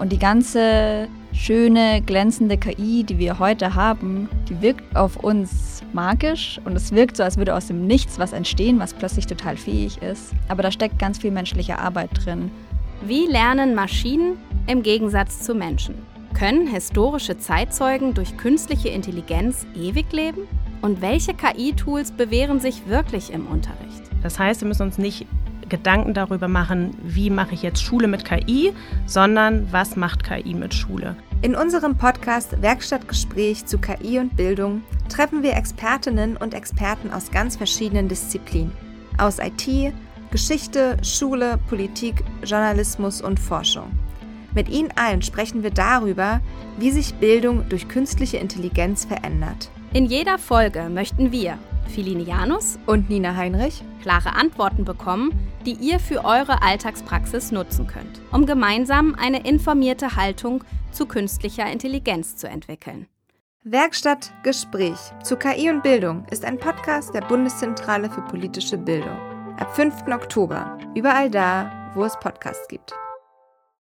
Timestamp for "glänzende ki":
2.00-3.04